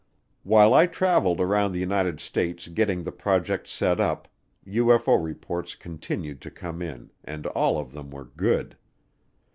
[0.41, 4.27] While I traveled around the United States getting the project set up,
[4.65, 8.77] UFO reports continued to come in and all of them were good.